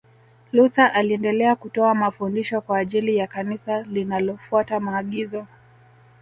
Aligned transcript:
Luther 0.51 0.91
aliendelea 0.95 1.55
kutoa 1.55 1.95
mafundisho 1.95 2.61
kwa 2.61 2.77
ajili 2.77 3.17
ya 3.17 3.27
Kanisa 3.27 3.81
linalofuata 3.81 4.79
maagizo 4.79 5.47